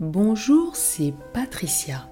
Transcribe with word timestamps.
Bonjour, 0.00 0.76
c'est 0.76 1.12
Patricia. 1.34 2.08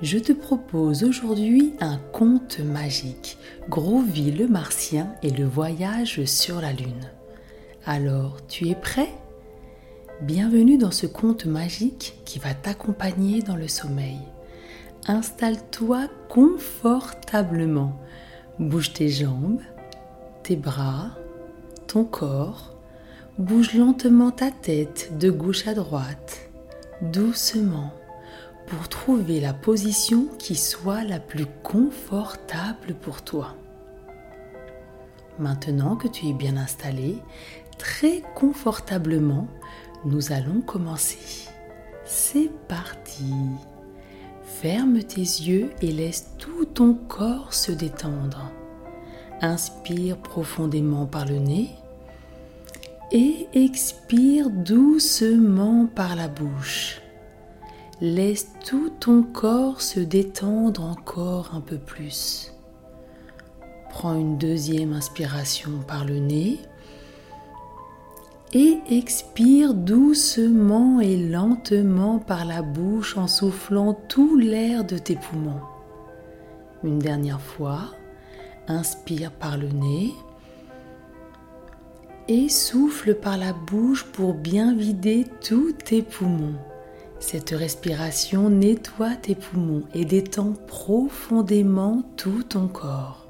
Je 0.00 0.18
te 0.18 0.30
propose 0.30 1.02
aujourd'hui 1.02 1.74
un 1.80 1.98
conte 2.12 2.60
magique, 2.60 3.38
Grovy 3.68 4.30
le 4.30 4.46
martien 4.46 5.12
et 5.20 5.30
le 5.30 5.44
voyage 5.44 6.24
sur 6.26 6.60
la 6.60 6.72
lune. 6.72 7.10
Alors, 7.86 8.46
tu 8.46 8.68
es 8.68 8.76
prêt? 8.76 9.12
Bienvenue 10.20 10.78
dans 10.78 10.92
ce 10.92 11.08
conte 11.08 11.44
magique 11.44 12.14
qui 12.24 12.38
va 12.38 12.54
t'accompagner 12.54 13.42
dans 13.42 13.56
le 13.56 13.66
sommeil. 13.66 14.20
Installe-toi 15.08 16.06
confortablement. 16.28 17.98
Bouge 18.60 18.92
tes 18.92 19.08
jambes, 19.08 19.60
tes 20.44 20.54
bras, 20.54 21.10
ton 21.88 22.04
corps. 22.04 22.76
Bouge 23.38 23.74
lentement 23.74 24.30
ta 24.30 24.52
tête 24.52 25.18
de 25.18 25.30
gauche 25.32 25.66
à 25.66 25.74
droite 25.74 26.43
doucement 27.10 27.92
pour 28.66 28.88
trouver 28.88 29.40
la 29.40 29.52
position 29.52 30.26
qui 30.38 30.54
soit 30.54 31.04
la 31.04 31.20
plus 31.20 31.46
confortable 31.62 32.94
pour 32.94 33.22
toi. 33.22 33.54
Maintenant 35.38 35.96
que 35.96 36.08
tu 36.08 36.28
es 36.28 36.32
bien 36.32 36.56
installé, 36.56 37.18
très 37.78 38.22
confortablement, 38.34 39.48
nous 40.04 40.32
allons 40.32 40.60
commencer. 40.60 41.48
C'est 42.04 42.50
parti. 42.68 43.34
Ferme 44.44 45.02
tes 45.02 45.20
yeux 45.20 45.70
et 45.82 45.90
laisse 45.90 46.30
tout 46.38 46.64
ton 46.64 46.94
corps 46.94 47.52
se 47.52 47.72
détendre. 47.72 48.50
Inspire 49.40 50.16
profondément 50.18 51.06
par 51.06 51.26
le 51.26 51.38
nez 51.38 51.70
et 53.12 53.48
expire 53.52 54.50
doucement 54.50 55.86
par 55.86 56.16
la 56.16 56.28
bouche. 56.28 57.00
Laisse 58.00 58.48
tout 58.66 58.90
ton 59.00 59.22
corps 59.22 59.80
se 59.80 60.00
détendre 60.00 60.84
encore 60.84 61.50
un 61.54 61.60
peu 61.60 61.78
plus. 61.78 62.52
Prends 63.90 64.14
une 64.14 64.36
deuxième 64.36 64.92
inspiration 64.92 65.70
par 65.86 66.04
le 66.04 66.18
nez 66.18 66.58
et 68.52 68.78
expire 68.90 69.74
doucement 69.74 71.00
et 71.00 71.16
lentement 71.16 72.18
par 72.18 72.44
la 72.44 72.62
bouche 72.62 73.16
en 73.16 73.26
soufflant 73.26 73.94
tout 74.08 74.36
l'air 74.36 74.84
de 74.84 74.98
tes 74.98 75.16
poumons. 75.16 75.60
Une 76.82 76.98
dernière 76.98 77.40
fois, 77.40 77.80
inspire 78.68 79.32
par 79.32 79.56
le 79.56 79.68
nez 79.68 80.12
et 82.28 82.48
souffle 82.48 83.14
par 83.14 83.36
la 83.36 83.52
bouche 83.52 84.04
pour 84.04 84.34
bien 84.34 84.74
vider 84.74 85.26
tous 85.42 85.72
tes 85.72 86.02
poumons. 86.02 86.56
Cette 87.20 87.50
respiration 87.50 88.50
nettoie 88.50 89.14
tes 89.14 89.34
poumons 89.34 89.84
et 89.94 90.04
détend 90.04 90.52
profondément 90.66 92.02
tout 92.16 92.42
ton 92.42 92.68
corps. 92.68 93.26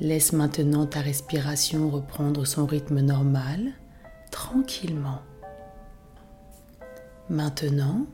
Laisse 0.00 0.32
maintenant 0.32 0.86
ta 0.86 1.00
respiration 1.00 1.88
reprendre 1.88 2.46
son 2.46 2.66
rythme 2.66 3.00
normal, 3.00 3.72
tranquillement. 4.30 5.22
Maintenant, 7.30 8.06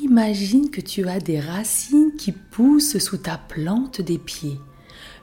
imagine 0.00 0.70
que 0.70 0.80
tu 0.80 1.06
as 1.08 1.20
des 1.20 1.38
racines 1.38 2.16
qui 2.16 2.32
poussent 2.32 2.98
sous 2.98 3.18
ta 3.18 3.38
plante 3.38 4.00
des 4.00 4.18
pieds 4.18 4.58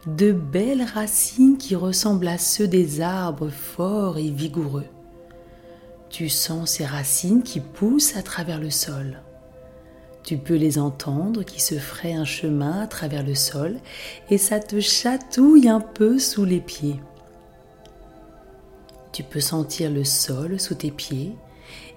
de 0.07 0.33
belles 0.33 0.83
racines 0.83 1.57
qui 1.57 1.75
ressemblent 1.75 2.27
à 2.27 2.37
ceux 2.37 2.67
des 2.67 3.01
arbres 3.01 3.49
forts 3.49 4.17
et 4.17 4.29
vigoureux. 4.29 4.87
Tu 6.09 6.29
sens 6.29 6.71
ces 6.71 6.85
racines 6.85 7.41
qui 7.41 7.59
poussent 7.59 8.17
à 8.17 8.21
travers 8.21 8.59
le 8.59 8.69
sol. 8.69 9.21
Tu 10.23 10.37
peux 10.37 10.55
les 10.55 10.77
entendre 10.77 11.43
qui 11.43 11.61
se 11.61 11.75
feraient 11.75 12.13
un 12.13 12.25
chemin 12.25 12.81
à 12.81 12.87
travers 12.87 13.23
le 13.23 13.35
sol 13.35 13.77
et 14.29 14.37
ça 14.37 14.59
te 14.59 14.79
chatouille 14.79 15.67
un 15.67 15.81
peu 15.81 16.19
sous 16.19 16.45
les 16.45 16.61
pieds. 16.61 16.99
Tu 19.11 19.23
peux 19.23 19.41
sentir 19.41 19.89
le 19.89 20.03
sol 20.03 20.59
sous 20.59 20.75
tes 20.75 20.91
pieds 20.91 21.35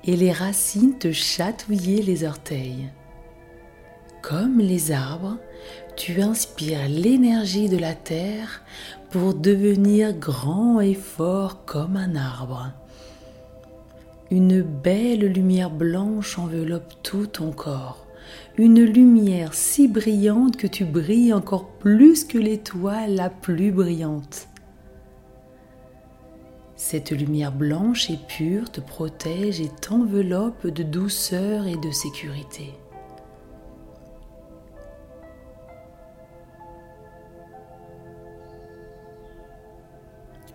et 0.05 0.17
les 0.17 0.33
racines 0.33 0.99
te 0.99 1.13
chatouiller 1.13 2.03
les 2.03 2.25
orteils. 2.25 2.89
Comme 4.23 4.59
les 4.59 4.93
arbres, 4.93 5.37
tu 5.97 6.21
inspires 6.21 6.89
l'énergie 6.89 7.69
de 7.69 7.79
la 7.79 7.95
terre 7.95 8.63
pour 9.11 9.35
devenir 9.35 10.13
grand 10.13 10.81
et 10.81 10.95
fort 10.95 11.65
comme 11.65 11.97
un 11.97 12.15
arbre. 12.15 12.73
Une 14.31 14.61
belle 14.61 15.27
lumière 15.27 15.71
blanche 15.71 16.39
enveloppe 16.39 16.95
tout 17.03 17.27
ton 17.27 17.51
corps, 17.51 18.07
une 18.59 18.83
lumière 18.83 19.55
si 19.55 19.89
brillante 19.89 20.57
que 20.57 20.67
tu 20.67 20.85
brilles 20.85 21.33
encore 21.33 21.69
plus 21.79 22.25
que 22.25 22.39
l'étoile 22.39 23.15
la 23.15 23.31
plus 23.31 23.73
brillante. 23.73 24.49
Cette 26.75 27.11
lumière 27.11 27.53
blanche 27.53 28.11
et 28.11 28.19
pure 28.29 28.71
te 28.71 28.83
protège 28.83 29.63
et 29.63 29.71
t'enveloppe 29.81 30.67
de 30.67 30.83
douceur 30.83 31.67
et 31.67 31.77
de 31.77 31.91
sécurité. 31.91 32.75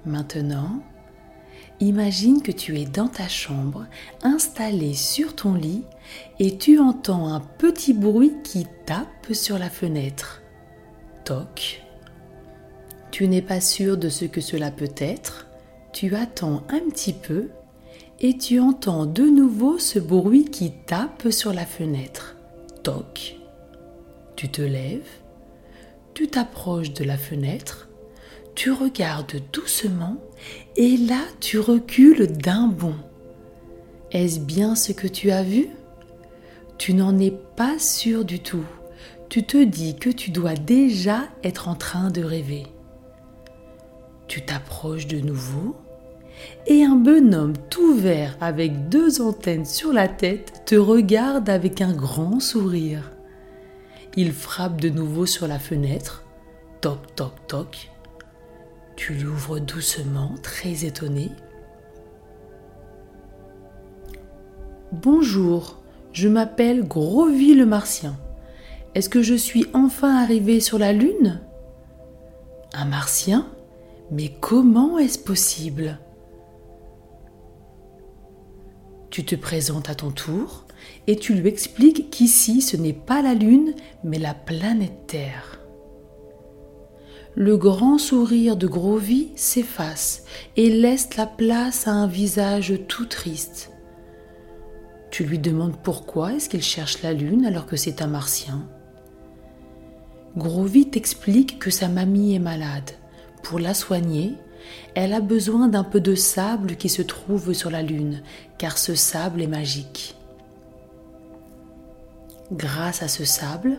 Maintenant, 0.06 0.82
imagine 1.80 2.42
que 2.42 2.52
tu 2.52 2.80
es 2.80 2.86
dans 2.86 3.08
ta 3.08 3.28
chambre, 3.28 3.86
installé 4.24 4.94
sur 4.94 5.36
ton 5.36 5.54
lit, 5.54 5.84
et 6.40 6.58
tu 6.58 6.80
entends 6.80 7.28
un 7.28 7.40
petit 7.40 7.94
bruit 7.94 8.34
qui 8.44 8.66
tape 8.86 9.34
sur 9.34 9.60
la 9.60 9.70
fenêtre. 9.70 10.42
Toc. 11.24 11.84
Tu 13.12 13.28
n'es 13.28 13.42
pas 13.42 13.62
sûr 13.62 13.98
de 13.98 14.10
ce 14.10 14.26
que 14.26 14.42
cela 14.42 14.72
peut 14.72 14.94
être. 14.98 15.48
Tu 15.94 16.16
attends 16.16 16.64
un 16.70 16.80
petit 16.90 17.14
peu 17.14 17.50
et 18.20 18.38
tu 18.38 18.60
entends 18.60 19.06
de 19.06 19.24
nouveau 19.24 19.78
ce 19.78 20.00
bruit 20.00 20.46
qui 20.46 20.72
tape 20.72 21.30
sur 21.30 21.54
la 21.54 21.66
fenêtre. 21.66 22.38
Toc. 22.84 23.36
Tu 24.36 24.50
te 24.50 24.62
lèves, 24.62 25.10
tu 26.14 26.28
t'approches 26.28 26.94
de 26.94 27.04
la 27.04 27.18
fenêtre 27.18 27.90
tu 28.56 28.72
regardes 28.72 29.42
doucement 29.52 30.18
et 30.76 30.98
là 30.98 31.22
tu 31.40 31.60
recules 31.60 32.28
d'un 32.28 32.68
bond. 32.68 32.96
Est-ce 34.12 34.40
bien 34.40 34.76
ce 34.76 34.92
que 34.92 35.08
tu 35.08 35.32
as 35.32 35.44
vu? 35.44 35.68
Tu 36.78 36.94
n'en 36.94 37.18
es 37.20 37.34
pas 37.56 37.80
sûr 37.80 38.26
du 38.26 38.40
tout. 38.40 38.66
Tu 39.30 39.44
te 39.44 39.64
dis 39.64 39.96
que 39.96 40.10
tu 40.10 40.32
dois 40.32 40.56
déjà 40.56 41.24
être 41.44 41.68
en 41.70 41.76
train 41.76 42.10
de 42.10 42.24
rêver. 42.24 42.66
Tu 44.28 44.42
t'approches 44.42 45.08
de 45.08 45.20
nouveau 45.20 45.76
et 46.68 46.84
un 46.84 46.96
bonhomme 46.96 47.54
tout 47.70 47.96
vert 47.96 48.36
avec 48.42 48.90
deux 48.90 49.22
antennes 49.22 49.66
sur 49.66 49.94
la 49.94 50.08
tête 50.08 50.64
te 50.66 50.76
regarde 50.76 51.50
avec 51.50 51.82
un 51.82 51.94
grand 51.94 52.40
sourire. 52.40 53.12
Il 54.18 54.34
frappe 54.34 54.82
de 54.82 54.90
nouveau 54.90 55.26
sur 55.26 55.48
la 55.48 55.60
fenêtre. 55.60 56.24
Toc, 56.82 57.16
toc, 57.16 57.34
toc. 57.48 57.91
Tu 58.96 59.14
l'ouvres 59.14 59.60
doucement, 59.60 60.36
très 60.44 60.86
étonné. 60.86 61.32
Bonjour, 64.92 65.82
je 66.12 66.28
m'appelle 66.28 66.88
Grovy 66.88 67.56
le 67.56 67.66
Martien. 67.66 68.18
Est-ce 68.94 69.10
que 69.10 69.22
je 69.22 69.36
suis 69.36 69.66
enfin 69.74 70.18
arrivé 70.18 70.60
sur 70.60 70.78
la 70.78 70.94
Lune? 70.94 71.42
Un 72.74 72.86
Martien? 72.86 73.48
Mais 74.12 74.30
comment 74.40 74.98
est-ce 74.98 75.18
possible? 75.18 75.98
Tu 79.10 79.26
te 79.26 79.36
présentes 79.36 79.90
à 79.90 79.96
ton 79.96 80.12
tour 80.12 80.66
et 81.08 81.16
tu 81.16 81.34
lui 81.34 81.48
expliques 81.50 82.10
qu'ici 82.12 82.62
ce 82.62 82.78
n'est 82.78 82.94
pas 82.94 83.22
la 83.22 83.34
Lune 83.34 83.74
mais 84.04 84.20
la 84.20 84.34
planète 84.34 85.08
Terre 85.08 85.51
le 87.36 87.56
grand 87.56 87.98
sourire 87.98 88.58
de 88.58 88.68
Grovy 88.68 89.30
s'efface 89.36 90.26
et 90.58 90.70
laisse 90.70 91.16
la 91.16 91.26
place 91.26 91.88
à 91.88 91.92
un 91.92 92.08
visage 92.08 92.74
tout 92.88 93.06
triste. 93.06 93.72
Tu 95.12 95.24
lui 95.24 95.40
demandes 95.40 95.78
pourquoi 95.82 96.34
est-ce 96.34 96.50
qu'il 96.50 96.62
cherche 96.62 97.02
la 97.02 97.14
lune 97.14 97.46
alors 97.46 97.66
que 97.66 97.78
c'est 97.78 98.02
un 98.02 98.08
martien. 98.08 98.68
Grovy 100.38 100.90
t'explique 100.90 101.60
que 101.60 101.70
sa 101.70 101.88
mamie 101.88 102.36
est 102.36 102.40
malade. 102.40 102.92
Pour 103.44 103.60
la 103.60 103.74
soigner, 103.74 104.34
elle 104.96 105.14
a 105.14 105.22
besoin 105.22 105.68
d'un 105.68 105.84
peu 105.84 106.00
de 106.00 106.16
sable 106.16 106.76
qui 106.76 106.90
se 106.90 107.02
trouve 107.02 107.54
sur 107.54 107.70
la 107.70 107.82
lune, 107.82 108.22
car 108.58 108.78
ce 108.78 108.96
sable 108.96 109.42
est 109.42 109.48
magique. 109.48 110.16
Grâce 112.52 113.02
à 113.04 113.08
ce 113.08 113.26
sable, 113.26 113.78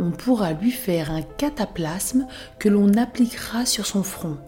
on 0.00 0.10
pourra 0.10 0.52
lui 0.52 0.70
faire 0.70 1.10
un 1.10 1.22
cataplasme 1.22 2.26
que 2.58 2.68
l'on 2.68 2.94
appliquera 2.94 3.66
sur 3.66 3.86
son 3.86 4.02
front, 4.02 4.38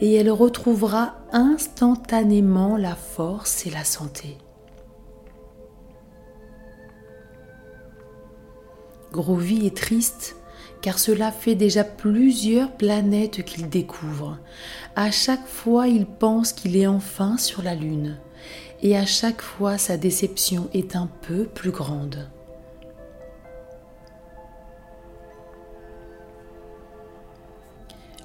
et 0.00 0.14
elle 0.14 0.30
retrouvera 0.30 1.16
instantanément 1.32 2.76
la 2.76 2.94
force 2.94 3.66
et 3.66 3.70
la 3.70 3.84
santé. 3.84 4.38
Groovy 9.12 9.66
est 9.66 9.76
triste 9.76 10.36
car 10.80 10.98
cela 10.98 11.30
fait 11.30 11.54
déjà 11.54 11.84
plusieurs 11.84 12.72
planètes 12.72 13.44
qu'il 13.44 13.68
découvre. 13.68 14.38
À 14.96 15.12
chaque 15.12 15.46
fois, 15.46 15.86
il 15.86 16.06
pense 16.06 16.52
qu'il 16.52 16.76
est 16.76 16.88
enfin 16.88 17.38
sur 17.38 17.62
la 17.62 17.76
Lune 17.76 18.18
et 18.82 18.96
à 18.96 19.06
chaque 19.06 19.42
fois, 19.42 19.78
sa 19.78 19.96
déception 19.96 20.68
est 20.74 20.96
un 20.96 21.08
peu 21.22 21.44
plus 21.44 21.70
grande. 21.70 22.28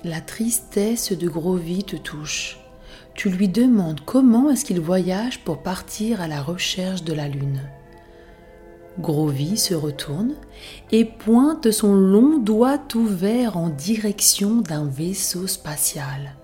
La 0.07 0.21
tristesse 0.21 1.11
de 1.11 1.27
Grovy 1.27 1.83
te 1.83 1.97
touche. 1.97 2.59
Tu 3.13 3.29
lui 3.29 3.49
demandes 3.49 3.99
comment 4.05 4.49
est-ce 4.49 4.63
qu'il 4.63 4.79
voyage 4.79 5.43
pour 5.43 5.61
partir 5.61 6.21
à 6.21 6.29
la 6.29 6.41
recherche 6.41 7.03
de 7.03 7.11
la 7.11 7.27
Lune. 7.27 7.59
Grovy 8.99 9.57
se 9.57 9.73
retourne 9.73 10.35
et 10.93 11.03
pointe 11.03 11.71
son 11.71 11.93
long 11.93 12.37
doigt 12.37 12.79
ouvert 12.95 13.57
en 13.57 13.67
direction 13.67 14.61
d'un 14.61 14.85
vaisseau 14.85 15.45
spatial. 15.45 16.37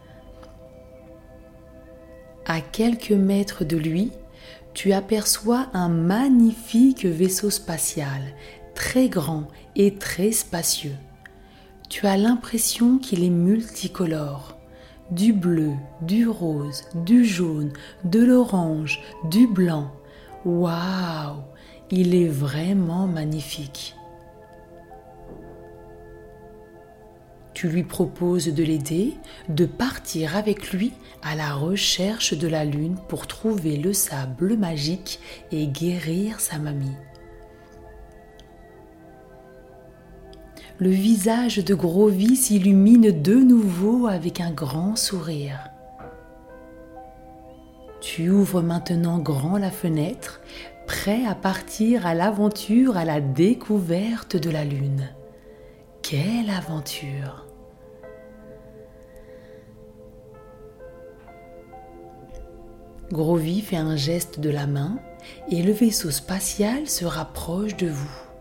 À 2.46 2.60
quelques 2.60 3.12
mètres 3.12 3.64
de 3.64 3.78
lui, 3.78 4.12
tu 4.74 4.92
aperçois 4.92 5.68
un 5.74 5.88
magnifique 5.88 7.06
vaisseau 7.06 7.50
spatial, 7.50 8.24
très 8.76 9.08
grand 9.08 9.48
et 9.78 9.96
très 9.96 10.34
spacieux. 10.34 10.98
Tu 11.94 12.08
as 12.08 12.18
l'impression 12.18 12.98
qu'il 12.98 13.24
est 13.24 13.30
multicolore. 13.30 14.58
Du 15.12 15.32
bleu, 15.32 15.74
du 16.02 16.28
rose, 16.28 16.86
du 16.96 17.24
jaune, 17.24 17.72
de 18.04 18.24
l'orange, 18.24 19.00
du 19.30 19.46
blanc. 19.46 19.92
Waouh 20.44 21.44
il 21.92 22.16
est 22.16 22.28
vraiment 22.28 23.06
magnifique. 23.06 23.96
Tu 27.54 27.68
lui 27.68 27.84
proposes 27.84 28.48
de 28.48 28.64
l'aider, 28.64 29.14
de 29.50 29.68
partir 29.68 30.36
avec 30.36 30.74
lui 30.74 30.94
à 31.22 31.36
la 31.36 31.54
recherche 31.54 32.36
de 32.36 32.48
la 32.48 32.66
lune 32.66 32.98
pour 33.08 33.28
trouver 33.28 33.78
le 33.78 33.94
sable 33.94 34.58
magique 34.58 35.20
et 35.52 35.68
guérir 35.68 36.40
sa 36.40 36.58
mamie. 36.58 36.98
Le 40.84 40.90
visage 40.90 41.64
de 41.64 41.76
Grovy 41.76 42.36
s'illumine 42.36 43.10
de 43.22 43.36
nouveau 43.36 44.08
avec 44.08 44.42
un 44.42 44.52
grand 44.52 44.98
sourire. 44.98 45.70
Tu 48.02 48.30
ouvres 48.30 48.62
maintenant 48.62 49.18
grand 49.20 49.58
la 49.58 49.72
fenêtre 49.72 50.42
prêt 50.86 51.26
à 51.26 51.36
partir 51.36 52.06
à 52.06 52.14
l'aventure 52.14 52.98
à 52.98 53.06
la 53.06 53.22
découverte 53.22 54.36
de 54.36 54.50
la 54.50 54.66
Lune. 54.66 55.08
Quelle 56.02 56.50
aventure 56.50 57.48
Grovy 63.10 63.62
fait 63.62 63.78
un 63.78 63.96
geste 63.96 64.42
de 64.42 64.50
la 64.50 64.68
main 64.68 65.00
et 65.50 65.64
le 65.64 65.72
vaisseau 65.72 66.12
spatial 66.12 66.90
se 66.90 67.06
rapproche 67.06 67.78
de 67.78 67.88
vous. 67.88 68.33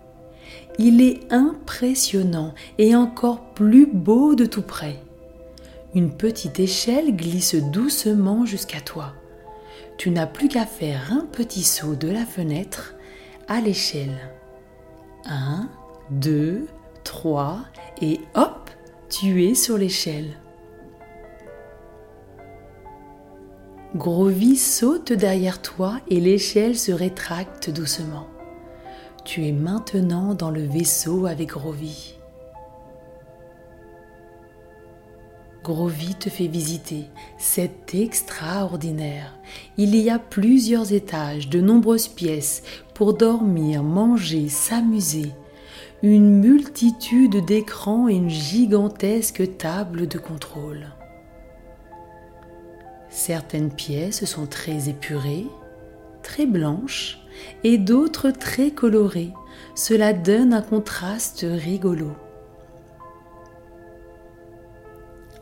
Il 0.79 1.01
est 1.03 1.21
impressionnant 1.33 2.55
et 2.79 2.97
encore 2.97 3.53
plus 3.55 3.87
beau 3.87 4.35
de 4.35 4.47
tout 4.47 4.63
près. 4.63 4.97
Une 5.95 6.11
petite 6.11 6.59
échelle 6.61 7.15
glisse 7.15 7.55
doucement 7.55 8.47
jusqu'à 8.47 8.81
toi 8.81 9.15
tu 10.03 10.11
n'as 10.11 10.27
plus 10.27 10.49
qu'à 10.49 10.67
faire 10.67 11.13
un 11.13 11.27
petit 11.27 11.63
saut 11.63 11.95
de 11.95 12.09
la 12.09 12.27
fenêtre 12.27 12.95
à 13.47 13.61
l'échelle. 13.61 14.19
1, 15.27 15.69
2, 16.11 16.67
3 17.05 17.61
et 18.01 18.21
hop, 18.35 18.71
tu 19.09 19.45
es 19.45 19.55
sur 19.55 19.79
l'échelle. 19.79 20.37
Grovy 23.95 24.57
saute 24.57 25.13
derrière 25.13 25.63
toi 25.63 26.01
et 26.09 26.19
l'échelle 26.19 26.77
se 26.77 26.91
rétracte 26.91 27.71
doucement. 27.71 28.27
Tu 29.25 29.47
es 29.47 29.53
maintenant 29.53 30.35
dans 30.35 30.51
le 30.51 30.65
vaisseau 30.65 31.27
avec 31.27 31.51
Grovy. 31.51 32.17
Grovy 35.63 36.17
te 36.17 36.29
fait 36.29 36.49
visiter. 36.49 37.05
C'est 37.39 37.95
extraordinaire. 37.95 39.39
Il 39.77 39.95
y 39.95 40.11
a 40.11 40.19
plusieurs 40.19 40.93
étages, 40.93 41.49
de 41.49 41.61
nombreuses 41.61 42.09
pièces 42.09 42.65
pour 42.95 43.15
dormir, 43.15 43.85
manger, 43.85 44.49
s'amuser. 44.49 45.31
Une 46.03 46.41
multitude 46.41 47.45
d'écrans 47.45 48.09
et 48.09 48.15
une 48.15 48.29
gigantesque 48.29 49.57
table 49.57 50.09
de 50.09 50.19
contrôle. 50.19 50.89
Certaines 53.09 53.71
pièces 53.71 54.25
sont 54.25 54.47
très 54.47 54.89
épurées, 54.89 55.47
très 56.25 56.47
blanches, 56.47 57.22
et 57.65 57.79
d'autres 57.79 58.31
très 58.31 58.71
colorées. 58.71 59.33
Cela 59.75 60.13
donne 60.13 60.53
un 60.53 60.63
contraste 60.63 61.47
rigolo. 61.49 62.13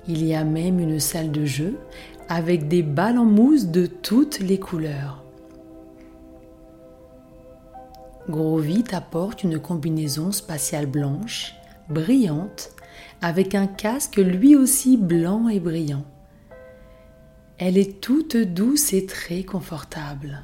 Il 0.08 0.24
y 0.24 0.34
a 0.34 0.44
même 0.44 0.80
une 0.80 1.00
salle 1.00 1.30
de 1.30 1.44
jeu 1.44 1.78
avec 2.28 2.68
des 2.68 2.82
balles 2.82 3.18
en 3.18 3.24
mousse 3.24 3.66
de 3.66 3.86
toutes 3.86 4.38
les 4.40 4.58
couleurs. 4.58 5.24
Grovy 8.28 8.84
apporte 8.92 9.42
une 9.42 9.58
combinaison 9.58 10.30
spatiale 10.30 10.86
blanche, 10.86 11.54
brillante, 11.88 12.70
avec 13.20 13.54
un 13.54 13.66
casque 13.66 14.16
lui 14.16 14.54
aussi 14.54 14.96
blanc 14.96 15.48
et 15.48 15.60
brillant. 15.60 16.04
Elle 17.58 17.76
est 17.76 18.00
toute 18.00 18.36
douce 18.36 18.92
et 18.92 19.06
très 19.06 19.42
confortable. 19.42 20.42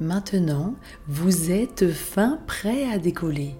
Maintenant, 0.00 0.74
vous 1.06 1.50
êtes 1.50 1.90
fin 1.90 2.38
prêt 2.46 2.90
à 2.92 2.98
décoller 2.98 3.56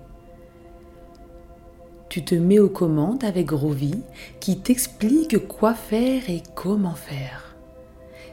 tu 2.14 2.25
te 2.25 2.36
mets 2.36 2.60
aux 2.60 2.69
commandes 2.69 3.25
avec 3.25 3.46
Grovy 3.46 4.04
qui 4.38 4.60
t'explique 4.60 5.48
quoi 5.48 5.75
faire 5.75 6.31
et 6.31 6.44
comment 6.54 6.94
faire. 6.94 7.56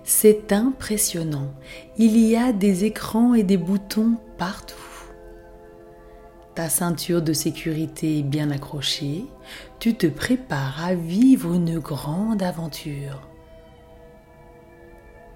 C'est 0.04 0.54
impressionnant. 0.54 1.52
Il 1.98 2.16
y 2.16 2.36
a 2.36 2.54
des 2.54 2.86
écrans 2.86 3.34
et 3.34 3.42
des 3.42 3.58
boutons 3.58 4.18
partout. 4.38 4.76
Ta 6.54 6.70
ceinture 6.70 7.24
de 7.24 7.34
sécurité 7.34 8.20
est 8.20 8.22
bien 8.22 8.52
accrochée. 8.52 9.26
Tu 9.80 9.96
te 9.96 10.06
prépares 10.06 10.86
à 10.86 10.94
vivre 10.94 11.52
une 11.52 11.80
grande 11.80 12.44
aventure. 12.44 13.31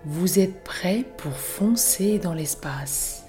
Vous 0.08 0.38
êtes 0.38 0.64
prêt 0.64 1.04
pour 1.18 1.32
foncer 1.32 2.20
dans 2.20 2.36
l'espace. 2.36 3.26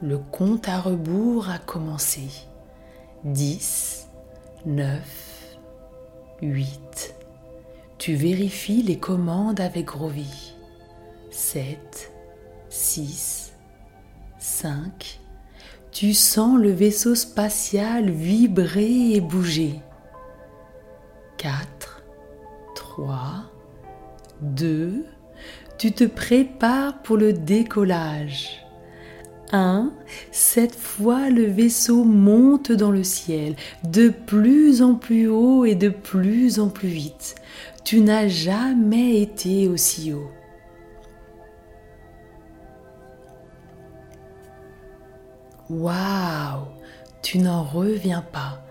Le 0.00 0.16
compte 0.16 0.68
à 0.68 0.78
rebours 0.78 1.50
a 1.50 1.58
commencé. 1.58 2.28
10, 3.24 4.06
9, 4.64 5.58
8. 6.40 7.14
Tu 7.98 8.14
vérifies 8.14 8.84
les 8.84 8.96
commandes 8.96 9.58
avec 9.58 9.86
Grovy. 9.86 10.54
7, 11.32 12.12
6, 12.68 13.54
5. 14.38 15.20
Tu 15.90 16.14
sens 16.14 16.60
le 16.60 16.70
vaisseau 16.70 17.16
spatial 17.16 18.08
vibrer 18.08 19.14
et 19.14 19.20
bouger. 19.20 19.80
4, 21.38 22.04
3, 22.76 23.51
2. 24.42 25.04
Tu 25.78 25.92
te 25.92 26.04
prépares 26.04 27.02
pour 27.02 27.16
le 27.16 27.32
décollage. 27.32 28.58
1, 29.52 29.92
cette 30.30 30.74
fois 30.74 31.28
le 31.28 31.44
vaisseau 31.44 32.04
monte 32.04 32.72
dans 32.72 32.90
le 32.90 33.04
ciel, 33.04 33.54
de 33.84 34.08
plus 34.08 34.80
en 34.80 34.94
plus 34.94 35.28
haut 35.28 35.64
et 35.64 35.74
de 35.74 35.90
plus 35.90 36.58
en 36.58 36.68
plus 36.68 36.88
vite. 36.88 37.34
Tu 37.84 38.00
n'as 38.00 38.28
jamais 38.28 39.20
été 39.20 39.68
aussi 39.68 40.12
haut. 40.12 40.30
Waouh 45.68 46.66
Tu 47.22 47.38
n'en 47.38 47.62
reviens 47.62 48.22
pas. 48.22 48.62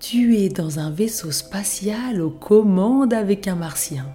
Tu 0.00 0.36
es 0.38 0.48
dans 0.48 0.78
un 0.78 0.90
vaisseau 0.90 1.30
spatial 1.30 2.20
aux 2.20 2.30
commandes 2.30 3.14
avec 3.14 3.48
un 3.48 3.54
martien. 3.54 4.06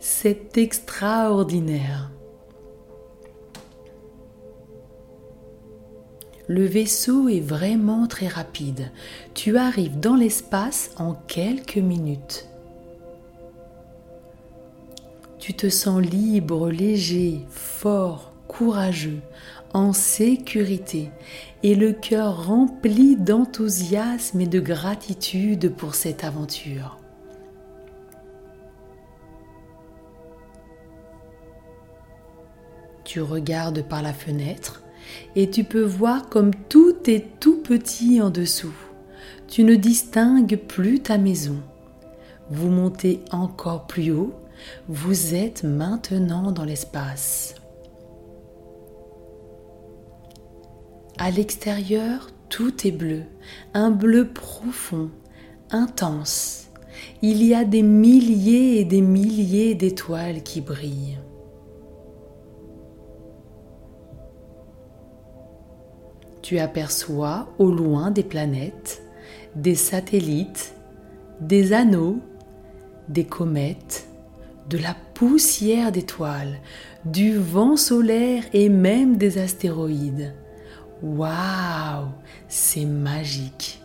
C'est 0.00 0.56
extraordinaire. 0.58 2.12
Le 6.46 6.64
vaisseau 6.64 7.28
est 7.28 7.40
vraiment 7.40 8.06
très 8.06 8.28
rapide. 8.28 8.92
Tu 9.34 9.58
arrives 9.58 9.98
dans 9.98 10.14
l'espace 10.14 10.92
en 10.98 11.14
quelques 11.14 11.78
minutes. 11.78 12.48
Tu 15.40 15.52
te 15.54 15.68
sens 15.68 16.00
libre, 16.00 16.70
léger, 16.70 17.40
fort, 17.50 18.32
courageux, 18.46 19.20
en 19.74 19.92
sécurité 19.92 21.10
et 21.62 21.74
le 21.74 21.92
cœur 21.92 22.46
rempli 22.46 23.16
d'enthousiasme 23.16 24.40
et 24.40 24.46
de 24.46 24.60
gratitude 24.60 25.74
pour 25.74 25.96
cette 25.96 26.22
aventure. 26.22 26.98
Tu 33.08 33.22
regardes 33.22 33.80
par 33.88 34.02
la 34.02 34.12
fenêtre 34.12 34.82
et 35.34 35.48
tu 35.48 35.64
peux 35.64 35.82
voir 35.82 36.28
comme 36.28 36.50
tout 36.68 36.94
est 37.06 37.40
tout 37.40 37.62
petit 37.62 38.20
en 38.20 38.28
dessous. 38.28 38.74
Tu 39.48 39.64
ne 39.64 39.76
distingues 39.76 40.56
plus 40.56 41.00
ta 41.00 41.16
maison. 41.16 41.56
Vous 42.50 42.68
montez 42.68 43.20
encore 43.30 43.86
plus 43.86 44.10
haut, 44.10 44.34
vous 44.88 45.34
êtes 45.34 45.64
maintenant 45.64 46.52
dans 46.52 46.66
l'espace. 46.66 47.54
À 51.16 51.30
l'extérieur, 51.30 52.28
tout 52.50 52.86
est 52.86 52.92
bleu, 52.92 53.22
un 53.72 53.90
bleu 53.90 54.28
profond, 54.28 55.08
intense. 55.70 56.66
Il 57.22 57.42
y 57.42 57.54
a 57.54 57.64
des 57.64 57.82
milliers 57.82 58.80
et 58.80 58.84
des 58.84 59.00
milliers 59.00 59.74
d'étoiles 59.74 60.42
qui 60.42 60.60
brillent. 60.60 61.16
Tu 66.48 66.58
aperçois 66.58 67.46
au 67.58 67.70
loin 67.70 68.10
des 68.10 68.22
planètes, 68.22 69.02
des 69.54 69.74
satellites, 69.74 70.72
des 71.42 71.74
anneaux, 71.74 72.20
des 73.10 73.24
comètes, 73.24 74.08
de 74.70 74.78
la 74.78 74.96
poussière 75.12 75.92
d'étoiles, 75.92 76.58
du 77.04 77.36
vent 77.36 77.76
solaire 77.76 78.44
et 78.54 78.70
même 78.70 79.18
des 79.18 79.36
astéroïdes. 79.36 80.32
Waouh, 81.02 82.06
c'est 82.48 82.86
magique. 82.86 83.82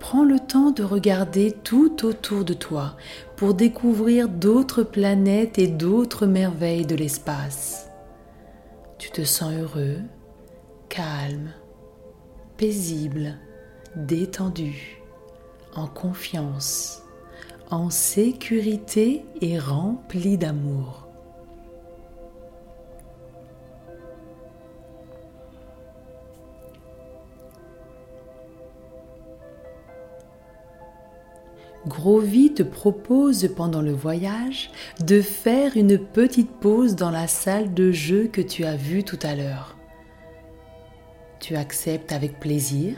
Prends 0.00 0.24
le 0.24 0.40
temps 0.40 0.72
de 0.72 0.82
regarder 0.82 1.52
tout 1.52 2.04
autour 2.04 2.44
de 2.44 2.54
toi 2.54 2.96
pour 3.36 3.54
découvrir 3.54 4.28
d'autres 4.28 4.82
planètes 4.82 5.56
et 5.56 5.68
d'autres 5.68 6.26
merveilles 6.26 6.84
de 6.84 6.96
l'espace. 6.96 7.89
Tu 9.00 9.10
te 9.10 9.24
sens 9.24 9.54
heureux, 9.54 9.96
calme, 10.90 11.54
paisible, 12.58 13.38
détendu, 13.96 15.00
en 15.74 15.86
confiance, 15.86 17.02
en 17.70 17.88
sécurité 17.88 19.24
et 19.40 19.58
rempli 19.58 20.36
d'amour. 20.36 20.99
Grovy 31.86 32.52
te 32.52 32.62
propose 32.62 33.48
pendant 33.56 33.80
le 33.80 33.92
voyage 33.92 34.70
de 35.04 35.22
faire 35.22 35.76
une 35.78 35.98
petite 35.98 36.50
pause 36.50 36.94
dans 36.94 37.10
la 37.10 37.26
salle 37.26 37.72
de 37.72 37.90
jeu 37.90 38.28
que 38.30 38.42
tu 38.42 38.64
as 38.64 38.76
vue 38.76 39.02
tout 39.02 39.18
à 39.22 39.34
l'heure. 39.34 39.76
Tu 41.40 41.56
acceptes 41.56 42.12
avec 42.12 42.38
plaisir 42.38 42.96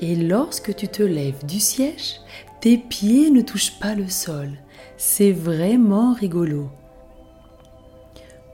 et 0.00 0.16
lorsque 0.16 0.74
tu 0.74 0.88
te 0.88 1.02
lèves 1.02 1.44
du 1.44 1.60
siège, 1.60 2.20
tes 2.62 2.78
pieds 2.78 3.30
ne 3.30 3.42
touchent 3.42 3.78
pas 3.78 3.94
le 3.94 4.08
sol. 4.08 4.48
C'est 4.96 5.32
vraiment 5.32 6.14
rigolo. 6.14 6.70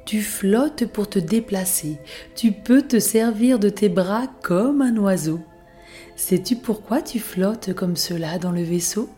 Tu 0.04 0.20
flottes 0.20 0.86
pour 0.86 1.08
te 1.08 1.20
déplacer. 1.20 1.98
Tu 2.34 2.50
peux 2.50 2.82
te 2.82 2.98
servir 2.98 3.60
de 3.60 3.68
tes 3.68 3.88
bras 3.88 4.26
comme 4.42 4.82
un 4.82 4.96
oiseau. 4.96 5.38
Sais-tu 6.16 6.56
pourquoi 6.56 7.02
tu 7.02 7.20
flottes 7.20 7.72
comme 7.72 7.94
cela 7.94 8.38
dans 8.38 8.50
le 8.50 8.62
vaisseau? 8.62 9.08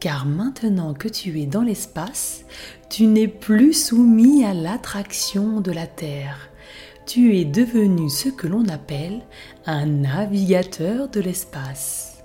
Car 0.00 0.24
maintenant 0.24 0.94
que 0.94 1.08
tu 1.08 1.40
es 1.40 1.46
dans 1.46 1.62
l'espace, 1.62 2.44
tu 2.88 3.06
n'es 3.06 3.28
plus 3.28 3.74
soumis 3.74 4.44
à 4.44 4.54
l'attraction 4.54 5.60
de 5.60 5.70
la 5.70 5.86
Terre. 5.86 6.48
Tu 7.06 7.36
es 7.36 7.44
devenu 7.44 8.08
ce 8.08 8.30
que 8.30 8.46
l'on 8.46 8.66
appelle 8.68 9.20
un 9.66 9.86
navigateur 9.86 11.08
de 11.08 11.20
l'espace. 11.20 12.22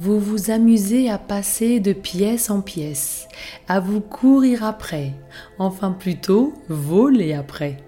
Vous 0.00 0.20
vous 0.20 0.50
amusez 0.50 1.10
à 1.10 1.18
passer 1.18 1.80
de 1.80 1.92
pièce 1.92 2.50
en 2.50 2.60
pièce, 2.60 3.26
à 3.66 3.80
vous 3.80 4.00
courir 4.00 4.62
après, 4.64 5.12
enfin 5.58 5.90
plutôt 5.90 6.54
voler 6.68 7.34
après. 7.34 7.87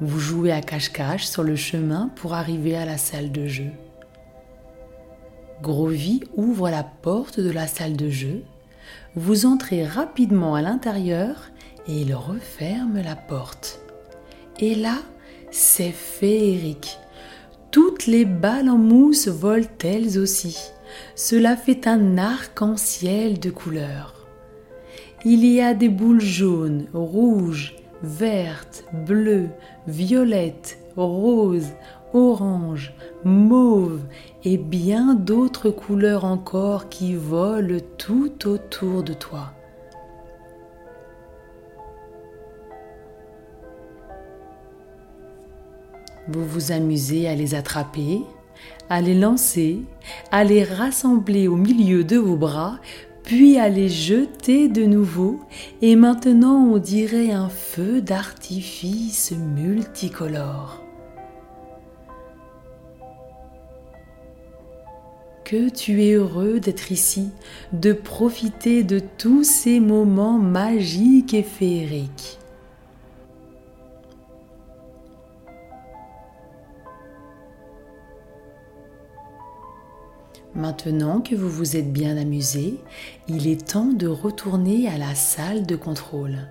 Vous 0.00 0.18
jouez 0.18 0.50
à 0.50 0.62
cache-cache 0.62 1.26
sur 1.26 1.42
le 1.42 1.56
chemin 1.56 2.10
pour 2.16 2.32
arriver 2.32 2.74
à 2.74 2.86
la 2.86 2.96
salle 2.96 3.30
de 3.30 3.46
jeu. 3.46 3.70
Grovy 5.60 6.22
ouvre 6.36 6.70
la 6.70 6.82
porte 6.82 7.38
de 7.38 7.50
la 7.50 7.66
salle 7.66 7.96
de 7.96 8.08
jeu. 8.08 8.42
Vous 9.14 9.44
entrez 9.44 9.84
rapidement 9.84 10.54
à 10.54 10.62
l'intérieur 10.62 11.50
et 11.86 12.00
il 12.00 12.14
referme 12.14 13.02
la 13.02 13.14
porte. 13.14 13.82
Et 14.58 14.74
là, 14.74 14.96
c'est 15.50 15.92
féerique. 15.92 16.98
Toutes 17.70 18.06
les 18.06 18.24
balles 18.24 18.70
en 18.70 18.78
mousse 18.78 19.28
volent 19.28 19.66
elles 19.84 20.18
aussi. 20.18 20.58
Cela 21.14 21.56
fait 21.56 21.86
un 21.86 22.16
arc-en-ciel 22.16 23.38
de 23.38 23.50
couleurs. 23.50 24.14
Il 25.26 25.44
y 25.44 25.60
a 25.60 25.74
des 25.74 25.90
boules 25.90 26.22
jaunes, 26.22 26.86
rouges, 26.94 27.76
verte, 28.02 28.84
bleue, 28.92 29.48
violette, 29.86 30.78
rose, 30.96 31.68
orange, 32.12 32.92
mauve 33.24 34.00
et 34.44 34.56
bien 34.56 35.14
d'autres 35.14 35.70
couleurs 35.70 36.24
encore 36.24 36.88
qui 36.88 37.14
volent 37.14 37.78
tout 37.98 38.48
autour 38.48 39.02
de 39.02 39.12
toi. 39.12 39.52
Vous 46.28 46.44
vous 46.44 46.70
amusez 46.70 47.28
à 47.28 47.34
les 47.34 47.54
attraper, 47.54 48.20
à 48.88 49.00
les 49.00 49.18
lancer, 49.18 49.80
à 50.30 50.44
les 50.44 50.62
rassembler 50.62 51.48
au 51.48 51.56
milieu 51.56 52.04
de 52.04 52.16
vos 52.16 52.36
bras 52.36 52.78
puis 53.30 53.58
à 53.58 53.68
les 53.68 53.88
jeter 53.88 54.66
de 54.66 54.84
nouveau, 54.84 55.38
et 55.82 55.94
maintenant 55.94 56.64
on 56.64 56.78
dirait 56.78 57.30
un 57.30 57.48
feu 57.48 58.00
d'artifice 58.00 59.30
multicolore. 59.30 60.82
Que 65.44 65.68
tu 65.68 66.02
es 66.02 66.14
heureux 66.14 66.58
d'être 66.58 66.90
ici, 66.90 67.30
de 67.72 67.92
profiter 67.92 68.82
de 68.82 68.98
tous 68.98 69.44
ces 69.44 69.78
moments 69.78 70.38
magiques 70.38 71.32
et 71.32 71.44
féeriques. 71.44 72.39
Maintenant 80.54 81.20
que 81.20 81.36
vous 81.36 81.48
vous 81.48 81.76
êtes 81.76 81.92
bien 81.92 82.16
amusé, 82.16 82.80
il 83.28 83.46
est 83.46 83.68
temps 83.68 83.92
de 83.92 84.08
retourner 84.08 84.88
à 84.88 84.98
la 84.98 85.14
salle 85.14 85.64
de 85.64 85.76
contrôle. 85.76 86.48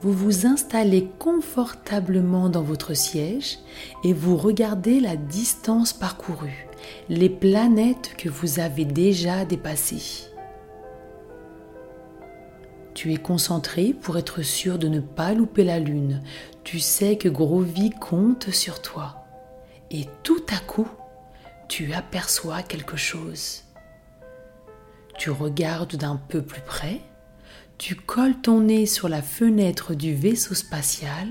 Vous 0.00 0.12
vous 0.12 0.46
installez 0.46 1.10
confortablement 1.18 2.48
dans 2.48 2.62
votre 2.62 2.94
siège 2.94 3.58
et 4.04 4.12
vous 4.12 4.36
regardez 4.36 5.00
la 5.00 5.16
distance 5.16 5.92
parcourue, 5.92 6.68
les 7.08 7.28
planètes 7.28 8.14
que 8.16 8.28
vous 8.28 8.60
avez 8.60 8.84
déjà 8.84 9.44
dépassées. 9.44 10.28
Tu 12.94 13.12
es 13.12 13.16
concentré 13.16 13.92
pour 13.92 14.18
être 14.18 14.42
sûr 14.42 14.78
de 14.78 14.86
ne 14.86 15.00
pas 15.00 15.34
louper 15.34 15.64
la 15.64 15.80
Lune. 15.80 16.22
Tu 16.62 16.78
sais 16.78 17.16
que 17.16 17.28
Grovy 17.28 17.90
compte 17.90 18.50
sur 18.50 18.82
toi. 18.82 19.24
Et 19.90 20.06
tout 20.22 20.42
à 20.52 20.58
coup, 20.58 20.88
tu 21.68 21.92
aperçois 21.92 22.62
quelque 22.62 22.96
chose. 22.96 23.64
Tu 25.18 25.30
regardes 25.30 25.96
d'un 25.96 26.16
peu 26.16 26.42
plus 26.42 26.62
près, 26.62 27.00
tu 27.76 27.94
colles 27.94 28.40
ton 28.40 28.60
nez 28.62 28.86
sur 28.86 29.08
la 29.08 29.22
fenêtre 29.22 29.94
du 29.94 30.14
vaisseau 30.14 30.54
spatial, 30.54 31.28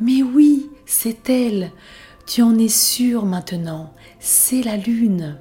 mais 0.00 0.22
oui, 0.22 0.68
c'est 0.86 1.30
elle. 1.30 1.72
Tu 2.26 2.42
en 2.42 2.58
es 2.58 2.68
sûr 2.68 3.24
maintenant, 3.24 3.94
c'est 4.18 4.62
la 4.62 4.76
Lune. 4.76 5.38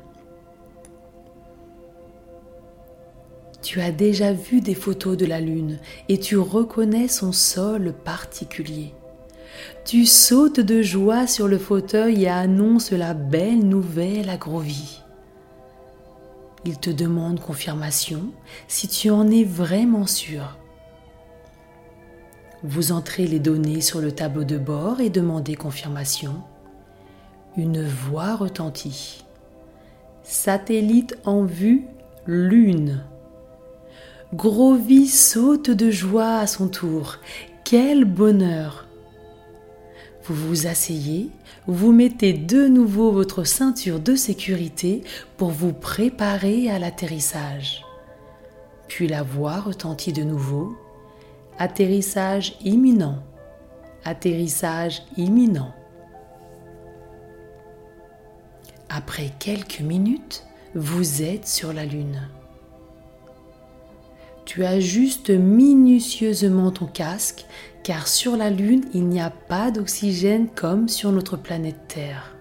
Tu 3.61 3.81
as 3.81 3.91
déjà 3.91 4.31
vu 4.31 4.61
des 4.61 4.75
photos 4.75 5.17
de 5.17 5.25
la 5.25 5.41
Lune 5.41 5.79
et 6.07 6.19
tu 6.19 6.37
reconnais 6.37 7.09
son 7.09 7.33
sol 7.33 7.93
particulier. 8.05 8.93
Tu 9.85 10.05
sautes 10.05 10.59
de 10.59 10.81
joie 10.81 11.27
sur 11.27 11.47
le 11.47 11.57
fauteuil 11.57 12.23
et 12.23 12.29
annonces 12.29 12.91
la 12.91 13.13
belle 13.13 13.59
nouvelle 13.59 14.29
à 14.29 14.37
Grovy. 14.37 15.01
Il 16.65 16.77
te 16.77 16.89
demande 16.89 17.39
confirmation 17.39 18.31
si 18.67 18.87
tu 18.87 19.09
en 19.09 19.29
es 19.31 19.43
vraiment 19.43 20.05
sûr. 20.05 20.57
Vous 22.63 22.91
entrez 22.91 23.27
les 23.27 23.39
données 23.39 23.81
sur 23.81 24.01
le 24.01 24.11
tableau 24.11 24.43
de 24.43 24.57
bord 24.57 24.99
et 24.99 25.09
demandez 25.09 25.55
confirmation. 25.55 26.41
Une 27.55 27.83
voix 27.85 28.35
retentit. 28.35 29.23
Satellite 30.23 31.17
en 31.23 31.43
vue, 31.43 31.85
lune. 32.25 33.03
Grovy 34.33 35.07
saute 35.07 35.69
de 35.69 35.89
joie 35.89 36.39
à 36.39 36.47
son 36.47 36.67
tour. 36.67 37.17
Quel 37.63 38.03
bonheur 38.03 38.86
Vous 40.27 40.35
vous 40.35 40.67
asseyez, 40.67 41.29
vous 41.67 41.93
mettez 41.93 42.33
de 42.33 42.67
nouveau 42.67 43.11
votre 43.11 43.45
ceinture 43.45 44.01
de 44.01 44.15
sécurité 44.15 45.01
pour 45.37 45.51
vous 45.51 45.71
préparer 45.71 46.69
à 46.69 46.79
l'atterrissage. 46.79 47.85
Puis 48.89 49.07
la 49.07 49.23
voix 49.23 49.61
retentit 49.61 50.11
de 50.11 50.23
nouveau. 50.23 50.75
Atterrissage 51.57 52.57
imminent. 52.61 53.23
Atterrissage 54.03 55.01
imminent. 55.15 55.73
Après 58.89 59.31
quelques 59.39 59.79
minutes, 59.79 60.45
vous 60.75 61.21
êtes 61.21 61.47
sur 61.47 61.71
la 61.71 61.85
Lune. 61.85 62.19
Tu 64.47 64.63
ajustes 64.63 65.29
minutieusement 65.29 66.71
ton 66.71 66.85
casque 66.85 67.45
car 67.83 68.07
sur 68.07 68.37
la 68.37 68.49
Lune, 68.49 68.85
il 68.93 69.07
n'y 69.07 69.19
a 69.19 69.29
pas 69.29 69.71
d'oxygène 69.71 70.47
comme 70.47 70.87
sur 70.87 71.11
notre 71.11 71.35
planète 71.35 71.87
Terre. 71.89 72.33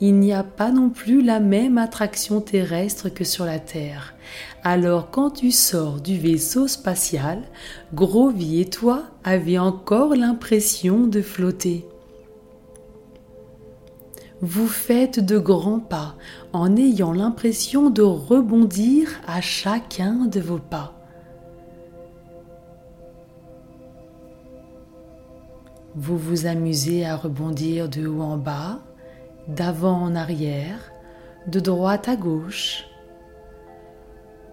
il 0.00 0.18
n'y 0.18 0.32
a 0.32 0.44
pas 0.44 0.70
non 0.70 0.90
plus 0.90 1.22
la 1.22 1.40
même 1.40 1.78
attraction 1.78 2.40
terrestre 2.40 3.08
que 3.08 3.24
sur 3.24 3.44
la 3.44 3.58
Terre. 3.58 4.14
Alors 4.62 5.10
quand 5.10 5.30
tu 5.30 5.50
sors 5.50 6.00
du 6.00 6.18
vaisseau 6.18 6.68
spatial, 6.68 7.42
Grovy 7.94 8.60
et 8.60 8.66
toi 8.66 9.04
avez 9.24 9.58
encore 9.58 10.14
l'impression 10.14 11.06
de 11.06 11.22
flotter. 11.22 11.86
Vous 14.42 14.66
faites 14.66 15.18
de 15.18 15.38
grands 15.38 15.80
pas 15.80 16.14
en 16.52 16.76
ayant 16.76 17.12
l'impression 17.12 17.88
de 17.88 18.02
rebondir 18.02 19.08
à 19.26 19.40
chacun 19.40 20.26
de 20.26 20.40
vos 20.40 20.58
pas. 20.58 20.92
Vous 25.94 26.18
vous 26.18 26.44
amusez 26.44 27.06
à 27.06 27.16
rebondir 27.16 27.88
de 27.88 28.06
haut 28.06 28.20
en 28.20 28.36
bas, 28.36 28.80
d'avant 29.48 30.02
en 30.02 30.14
arrière, 30.14 30.92
de 31.46 31.58
droite 31.58 32.06
à 32.06 32.16
gauche. 32.16 32.84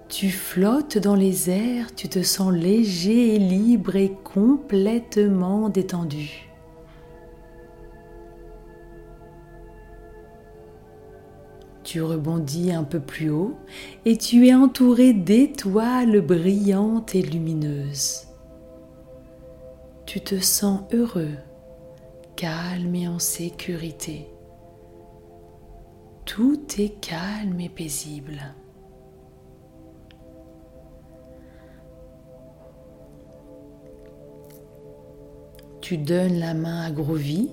Tu 0.08 0.30
flottes 0.30 0.98
dans 0.98 1.16
les 1.16 1.50
airs, 1.50 1.94
tu 1.94 2.08
te 2.08 2.24
sens 2.24 2.54
léger 2.54 3.36
et 3.36 3.40
libre 3.40 3.98
et 3.98 4.14
complètement 4.24 5.68
détendu. 5.68 6.53
Tu 11.94 12.02
rebondis 12.02 12.72
un 12.72 12.84
peu 12.84 13.00
plus 13.00 13.30
haut 13.30 13.56
et 14.04 14.18
tu 14.18 14.48
es 14.48 14.56
entouré 14.56 15.14
d'étoiles 15.14 16.22
brillantes 16.22 17.14
et 17.14 17.22
lumineuses. 17.22 18.30
Tu 20.08 20.20
te 20.20 20.40
sens 20.40 20.82
heureux, 20.92 21.36
calme 22.36 22.96
et 22.96 23.08
en 23.08 23.20
sécurité. 23.20 24.28
Tout 26.26 26.64
est 26.80 27.00
calme 27.00 27.60
et 27.60 27.70
paisible. 27.70 28.42
Tu 35.80 36.00
donnes 36.00 36.40
la 36.40 36.56
main 36.56 36.86
à 36.86 36.90
Grovy 36.90 37.52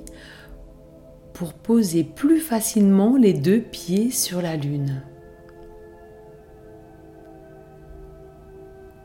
poser 1.48 2.04
plus 2.04 2.40
facilement 2.40 3.16
les 3.16 3.32
deux 3.32 3.60
pieds 3.60 4.10
sur 4.10 4.42
la 4.42 4.56
lune. 4.56 5.02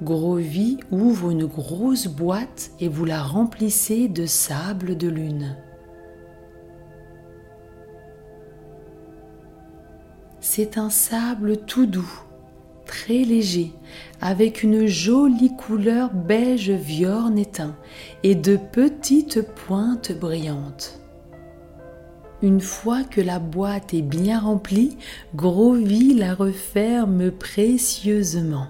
Grovy 0.04 0.78
ouvre 0.92 1.32
une 1.32 1.46
grosse 1.46 2.08
boîte 2.08 2.72
et 2.80 2.90
vous 2.90 3.06
la 3.06 3.24
remplissez 3.24 4.08
de 4.08 4.26
sable 4.26 4.98
de 4.98 5.08
lune. 5.08 5.56
C'est 10.42 10.78
un 10.78 10.90
sable 10.90 11.58
tout 11.66 11.86
doux, 11.86 12.24
très 12.86 13.24
léger, 13.24 13.72
avec 14.22 14.64
une 14.64 14.86
jolie 14.86 15.56
couleur 15.56 16.14
beige 16.14 16.70
viorne 16.70 17.40
éteint 17.40 17.76
et 18.24 18.36
de 18.36 18.58
petites 18.58 19.42
pointes 19.42 20.12
brillantes. 20.12 21.05
Une 22.46 22.62
fois 22.62 23.04
que 23.04 23.22
la 23.22 23.40
boîte 23.40 23.96
est 23.96 24.04
bien 24.04 24.40
remplie, 24.40 25.00
Grovy 25.34 26.14
la 26.14 26.36
referme 26.36 27.32
précieusement. 27.32 28.68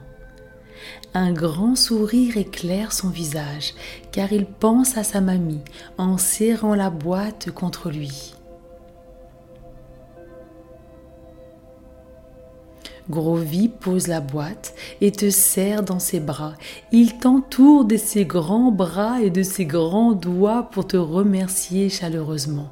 Un 1.14 1.34
grand 1.34 1.76
sourire 1.76 2.38
éclaire 2.38 2.94
son 2.94 3.10
visage, 3.10 3.74
car 4.14 4.32
il 4.32 4.46
pense 4.46 4.98
à 4.98 5.04
sa 5.04 5.20
mamie 5.20 5.60
en 5.98 6.18
serrant 6.18 6.74
la 6.74 6.90
boîte 6.90 7.52
contre 7.52 7.90
lui. 7.90 8.34
Grovy 13.10 13.68
pose 13.68 14.08
la 14.08 14.22
boîte 14.22 14.74
et 15.02 15.12
te 15.12 15.30
serre 15.30 15.84
dans 15.84 16.00
ses 16.00 16.22
bras. 16.22 16.54
Il 16.94 17.18
t'entoure 17.18 17.84
de 17.84 17.98
ses 17.98 18.24
grands 18.24 18.72
bras 18.72 19.22
et 19.22 19.32
de 19.32 19.44
ses 19.44 19.66
grands 19.66 20.14
doigts 20.14 20.70
pour 20.72 20.88
te 20.88 20.96
remercier 20.96 21.90
chaleureusement. 21.90 22.70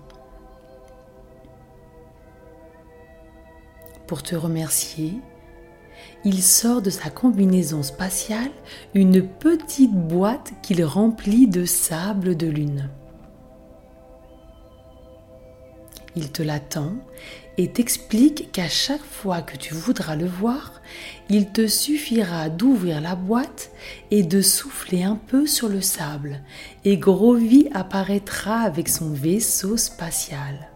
Pour 4.08 4.24
te 4.24 4.36
remercier, 4.36 5.20
il 6.26 6.42
sort 6.42 6.82
de 6.82 6.90
sa 6.90 7.10
combinaison 7.10 7.84
spatiale 7.84 8.52
une 8.94 9.26
petite 9.26 9.94
boîte 9.94 10.54
qu'il 10.62 10.84
remplit 10.84 11.48
de 11.48 11.66
sable 11.66 12.36
de 12.36 12.48
lune. 12.48 12.90
Il 16.16 16.32
te 16.32 16.44
l'attend 16.44 16.94
et 17.58 17.72
t'explique 17.72 18.52
qu'à 18.52 18.68
chaque 18.68 19.04
fois 19.04 19.42
que 19.42 19.58
tu 19.58 19.74
voudras 19.74 20.16
le 20.16 20.28
voir, 20.28 20.82
il 21.30 21.50
te 21.50 21.68
suffira 21.68 22.50
d'ouvrir 22.50 23.02
la 23.02 23.16
boîte 23.16 23.72
et 24.12 24.24
de 24.24 24.42
souffler 24.42 25.04
un 25.04 25.16
peu 25.16 25.48
sur 25.48 25.70
le 25.70 25.82
sable, 25.82 26.42
et 26.86 26.98
Grovy 26.98 27.68
apparaîtra 27.74 28.62
avec 28.62 28.90
son 28.90 29.10
vaisseau 29.10 29.78
spatial. 29.78 30.70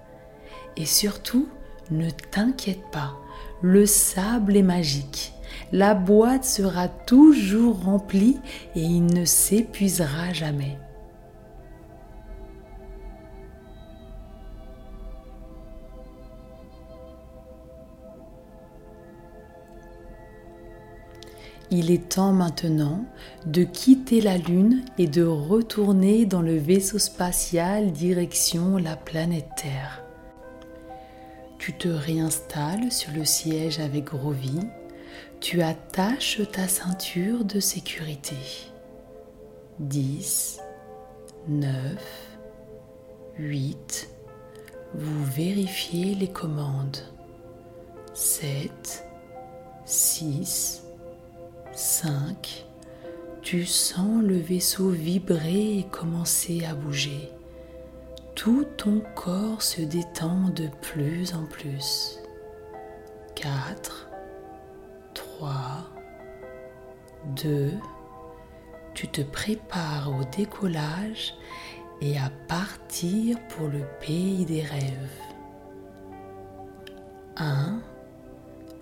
Et 0.75 0.85
surtout, 0.85 1.47
ne 1.91 2.09
t'inquiète 2.09 2.83
pas, 2.91 3.17
le 3.61 3.85
sable 3.85 4.55
est 4.55 4.63
magique. 4.63 5.33
La 5.71 5.93
boîte 5.93 6.45
sera 6.45 6.87
toujours 6.87 7.83
remplie 7.83 8.37
et 8.75 8.81
il 8.81 9.05
ne 9.05 9.25
s'épuisera 9.25 10.33
jamais. 10.33 10.77
Il 21.69 21.91
est 21.91 22.09
temps 22.09 22.31
maintenant 22.31 23.03
de 23.45 23.63
quitter 23.63 24.21
la 24.21 24.37
Lune 24.37 24.85
et 24.97 25.07
de 25.07 25.23
retourner 25.23 26.25
dans 26.25 26.41
le 26.41 26.55
vaisseau 26.55 26.97
spatial 26.97 27.91
direction 27.91 28.77
la 28.77 28.95
planète 28.95 29.49
Terre. 29.57 30.06
Tu 31.57 31.73
te 31.73 31.87
réinstalles 31.87 32.91
sur 32.91 33.11
le 33.11 33.25
siège 33.25 33.79
avec 33.79 34.05
Grovy. 34.05 34.59
Tu 35.39 35.61
attaches 35.61 36.41
ta 36.51 36.67
ceinture 36.67 37.45
de 37.45 37.59
sécurité. 37.59 38.35
10, 39.79 40.59
9, 41.47 41.77
8. 43.39 44.09
Vous 44.93 45.25
vérifiez 45.25 46.15
les 46.15 46.29
commandes. 46.29 46.97
7, 48.13 49.05
6, 49.85 50.83
5. 51.73 52.65
Tu 53.41 53.65
sens 53.65 54.23
le 54.23 54.37
vaisseau 54.37 54.89
vibrer 54.89 55.79
et 55.79 55.85
commencer 55.89 56.65
à 56.65 56.73
bouger 56.73 57.31
tout 58.47 58.63
ton 58.77 59.01
corps 59.13 59.61
se 59.61 59.81
détend 59.81 60.47
de 60.55 60.69
plus 60.81 61.33
en 61.33 61.43
plus. 61.43 62.17
4, 63.35 64.09
3, 65.13 65.49
2, 67.35 67.73
tu 68.93 69.09
te 69.09 69.19
prépares 69.19 70.09
au 70.17 70.23
décollage 70.33 71.33
et 71.99 72.17
à 72.17 72.31
partir 72.47 73.37
pour 73.49 73.67
le 73.67 73.81
pays 73.99 74.45
des 74.45 74.61
rêves. 74.61 75.21
1. 77.35 77.81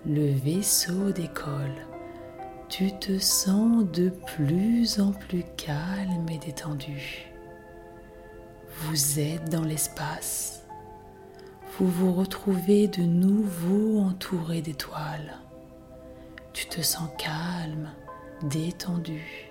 Le 0.06 0.30
vaisseau 0.30 1.10
décolle. 1.10 1.84
Tu 2.68 2.96
te 3.00 3.18
sens 3.18 3.84
de 3.84 4.10
plus 4.10 5.00
en 5.00 5.10
plus 5.10 5.42
calme 5.56 6.28
et 6.30 6.38
détendu. 6.38 7.35
Vous 8.82 9.18
êtes 9.18 9.48
dans 9.48 9.64
l'espace. 9.64 10.62
Vous 11.78 11.88
vous 11.88 12.12
retrouvez 12.12 12.88
de 12.88 13.02
nouveau 13.02 14.00
entouré 14.00 14.60
d'étoiles. 14.60 15.38
Tu 16.52 16.66
te 16.66 16.82
sens 16.82 17.08
calme, 17.16 17.90
détendu, 18.42 19.50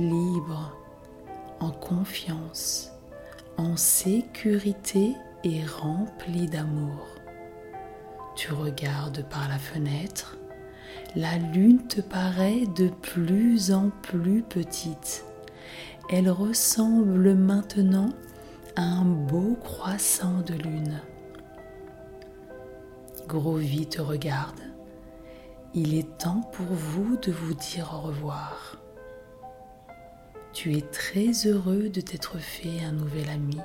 libre, 0.00 0.76
en 1.60 1.70
confiance, 1.70 2.90
en 3.58 3.76
sécurité 3.76 5.14
et 5.44 5.64
rempli 5.64 6.48
d'amour. 6.48 7.06
Tu 8.34 8.52
regardes 8.52 9.24
par 9.28 9.48
la 9.48 9.58
fenêtre, 9.58 10.36
la 11.14 11.38
lune 11.38 11.86
te 11.86 12.00
paraît 12.00 12.66
de 12.76 12.88
plus 12.88 13.70
en 13.70 13.90
plus 14.02 14.42
petite. 14.42 15.25
Elle 16.08 16.30
ressemble 16.30 17.34
maintenant 17.34 18.10
à 18.76 18.82
un 18.82 19.04
beau 19.04 19.56
croissant 19.56 20.40
de 20.42 20.54
lune. 20.54 21.00
Grovy 23.26 23.88
te 23.88 24.00
regarde. 24.00 24.60
Il 25.74 25.98
est 25.98 26.16
temps 26.18 26.42
pour 26.52 26.66
vous 26.66 27.16
de 27.16 27.32
vous 27.32 27.54
dire 27.54 27.90
au 27.92 28.06
revoir. 28.06 28.76
Tu 30.52 30.76
es 30.76 30.80
très 30.80 31.32
heureux 31.46 31.88
de 31.88 32.00
t'être 32.00 32.38
fait 32.38 32.84
un 32.84 32.92
nouvel 32.92 33.28
ami 33.28 33.58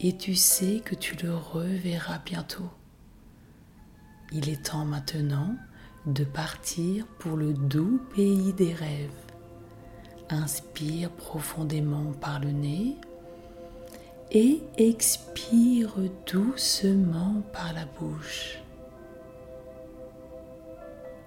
et 0.00 0.16
tu 0.16 0.34
sais 0.34 0.80
que 0.82 0.94
tu 0.94 1.14
le 1.22 1.36
reverras 1.36 2.20
bientôt. 2.24 2.70
Il 4.32 4.48
est 4.48 4.64
temps 4.64 4.86
maintenant 4.86 5.56
de 6.06 6.24
partir 6.24 7.06
pour 7.18 7.36
le 7.36 7.52
doux 7.52 8.00
pays 8.14 8.54
des 8.54 8.72
rêves. 8.72 9.29
Inspire 10.30 11.10
profondément 11.10 12.12
par 12.20 12.38
le 12.38 12.52
nez 12.52 12.96
et 14.30 14.62
expire 14.76 15.94
doucement 16.24 17.42
par 17.52 17.72
la 17.72 17.84
bouche. 17.98 18.60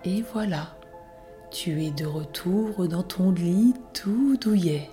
Et 0.06 0.22
voilà, 0.22 0.78
tu 1.52 1.84
es 1.84 1.92
de 1.92 2.06
retour 2.06 2.88
dans 2.88 3.04
ton 3.04 3.32
lit 3.32 3.74
tout 3.94 4.38
douillet. 4.38 4.89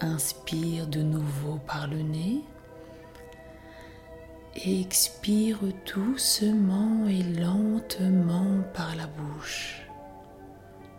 Inspire 0.00 0.86
de 0.86 1.00
nouveau 1.00 1.58
par 1.66 1.86
le 1.86 2.02
nez 2.02 2.42
Expire 4.64 5.58
doucement 5.94 7.06
et 7.08 7.22
lentement 7.22 8.62
par 8.74 8.96
la 8.96 9.06
bouche. 9.06 9.85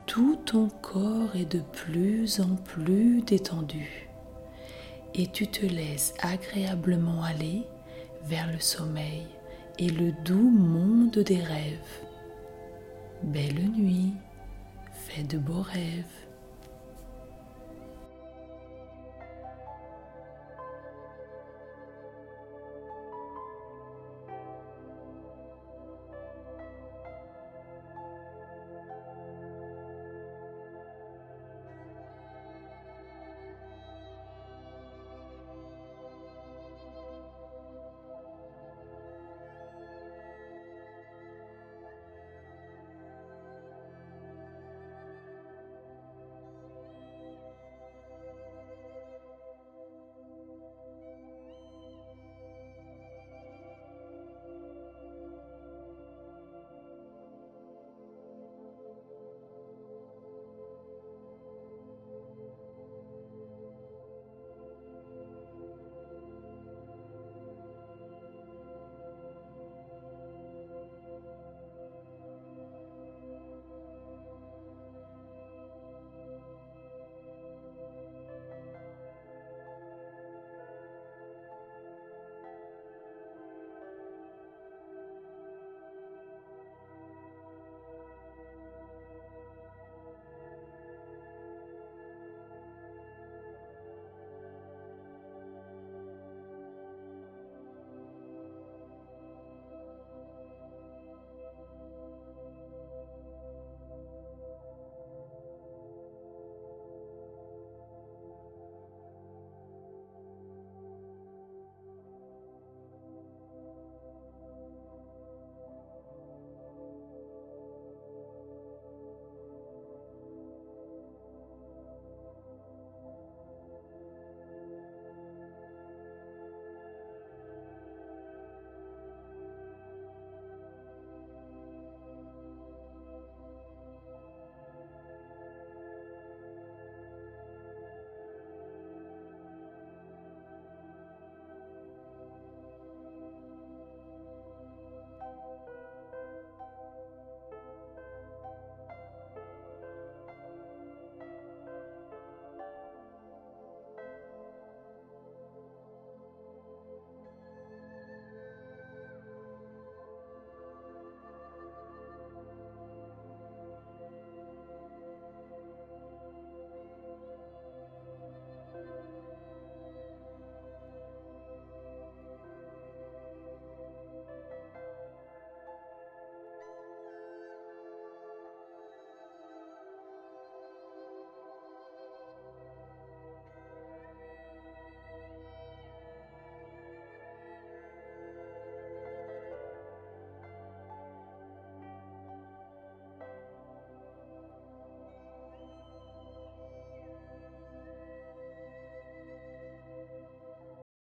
Tout 0.08 0.38
ton 0.46 0.70
corps 0.82 1.36
est 1.36 1.52
de 1.52 1.60
plus 1.60 2.40
en 2.40 2.56
plus 2.56 3.22
détendu 3.22 4.08
et 5.14 5.28
tu 5.28 5.48
te 5.48 5.66
laisses 5.66 6.14
agréablement 6.22 7.24
aller 7.24 7.64
vers 8.24 8.50
le 8.50 8.60
sommeil 8.60 9.28
et 9.78 9.90
le 9.90 10.14
doux 10.24 10.50
monde 10.50 11.20
des 11.20 11.42
rêves. 11.42 12.02
Belle 13.22 13.70
nuit, 13.76 14.14
fais 14.94 15.24
de 15.24 15.38
beaux 15.38 15.62
rêves. 15.62 16.27